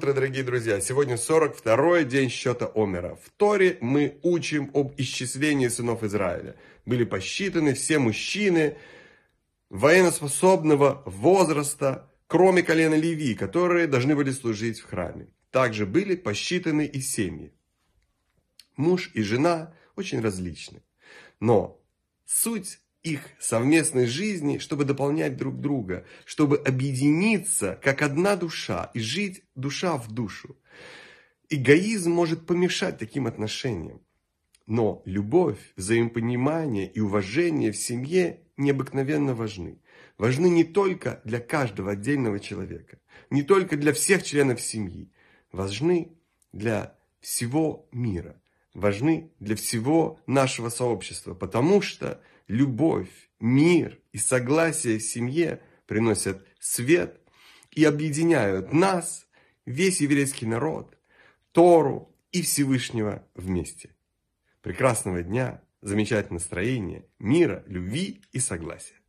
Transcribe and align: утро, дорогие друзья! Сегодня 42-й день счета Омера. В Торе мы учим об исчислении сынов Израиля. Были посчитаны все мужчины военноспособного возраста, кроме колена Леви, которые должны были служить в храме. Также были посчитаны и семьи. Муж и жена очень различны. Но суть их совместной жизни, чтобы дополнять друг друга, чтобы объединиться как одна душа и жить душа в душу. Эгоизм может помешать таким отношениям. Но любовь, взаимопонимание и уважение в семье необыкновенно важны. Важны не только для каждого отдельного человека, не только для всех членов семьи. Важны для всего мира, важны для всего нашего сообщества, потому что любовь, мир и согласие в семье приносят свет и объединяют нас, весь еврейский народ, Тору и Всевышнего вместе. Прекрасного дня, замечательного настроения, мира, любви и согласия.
утро, 0.00 0.14
дорогие 0.14 0.42
друзья! 0.42 0.80
Сегодня 0.80 1.16
42-й 1.16 2.06
день 2.06 2.30
счета 2.30 2.70
Омера. 2.74 3.16
В 3.16 3.28
Торе 3.36 3.76
мы 3.82 4.18
учим 4.22 4.70
об 4.72 4.94
исчислении 4.96 5.68
сынов 5.68 6.02
Израиля. 6.02 6.56
Были 6.86 7.04
посчитаны 7.04 7.74
все 7.74 7.98
мужчины 7.98 8.78
военноспособного 9.68 11.02
возраста, 11.04 12.10
кроме 12.28 12.62
колена 12.62 12.94
Леви, 12.94 13.34
которые 13.34 13.86
должны 13.86 14.16
были 14.16 14.30
служить 14.30 14.80
в 14.80 14.86
храме. 14.88 15.28
Также 15.50 15.84
были 15.84 16.16
посчитаны 16.16 16.86
и 16.86 17.02
семьи. 17.02 17.52
Муж 18.78 19.10
и 19.12 19.20
жена 19.20 19.74
очень 19.96 20.22
различны. 20.22 20.82
Но 21.40 21.78
суть 22.24 22.80
их 23.02 23.22
совместной 23.38 24.06
жизни, 24.06 24.58
чтобы 24.58 24.84
дополнять 24.84 25.36
друг 25.36 25.60
друга, 25.60 26.04
чтобы 26.24 26.58
объединиться 26.58 27.78
как 27.82 28.02
одна 28.02 28.36
душа 28.36 28.90
и 28.94 29.00
жить 29.00 29.42
душа 29.54 29.96
в 29.96 30.10
душу. 30.10 30.56
Эгоизм 31.48 32.12
может 32.12 32.46
помешать 32.46 32.98
таким 32.98 33.26
отношениям. 33.26 34.00
Но 34.66 35.02
любовь, 35.04 35.58
взаимопонимание 35.76 36.88
и 36.90 37.00
уважение 37.00 37.72
в 37.72 37.76
семье 37.76 38.40
необыкновенно 38.56 39.34
важны. 39.34 39.80
Важны 40.16 40.48
не 40.48 40.64
только 40.64 41.20
для 41.24 41.40
каждого 41.40 41.92
отдельного 41.92 42.38
человека, 42.38 42.98
не 43.30 43.42
только 43.42 43.76
для 43.76 43.92
всех 43.92 44.22
членов 44.22 44.60
семьи. 44.60 45.10
Важны 45.50 46.12
для 46.52 46.94
всего 47.20 47.88
мира, 47.90 48.40
важны 48.74 49.32
для 49.40 49.56
всего 49.56 50.20
нашего 50.26 50.68
сообщества, 50.68 51.34
потому 51.34 51.82
что 51.82 52.20
любовь, 52.48 53.10
мир 53.38 53.98
и 54.12 54.18
согласие 54.18 54.98
в 54.98 55.02
семье 55.02 55.60
приносят 55.86 56.46
свет 56.58 57.20
и 57.70 57.84
объединяют 57.84 58.72
нас, 58.72 59.26
весь 59.66 60.00
еврейский 60.00 60.46
народ, 60.46 60.96
Тору 61.52 62.14
и 62.32 62.42
Всевышнего 62.42 63.26
вместе. 63.34 63.94
Прекрасного 64.62 65.22
дня, 65.22 65.62
замечательного 65.80 66.34
настроения, 66.34 67.06
мира, 67.18 67.64
любви 67.66 68.22
и 68.32 68.38
согласия. 68.38 68.99